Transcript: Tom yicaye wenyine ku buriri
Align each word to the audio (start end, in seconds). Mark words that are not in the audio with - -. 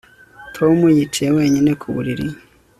Tom 0.55 0.77
yicaye 0.97 1.29
wenyine 1.37 1.71
ku 1.81 1.87
buriri 1.95 2.27